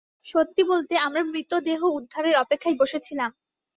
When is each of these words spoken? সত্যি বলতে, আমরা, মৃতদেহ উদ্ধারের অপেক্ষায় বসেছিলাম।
সত্যি 0.25 0.61
বলতে, 0.63 0.93
আমরা, 0.97 1.21
মৃতদেহ 1.31 1.79
উদ্ধারের 1.97 2.35
অপেক্ষায় 2.35 2.77
বসেছিলাম। 2.81 3.29